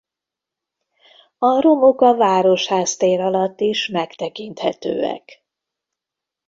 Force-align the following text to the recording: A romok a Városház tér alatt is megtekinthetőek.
A 1.37 1.59
romok 1.61 2.01
a 2.01 2.15
Városház 2.15 2.97
tér 2.97 3.19
alatt 3.19 3.59
is 3.59 3.87
megtekinthetőek. 3.87 5.45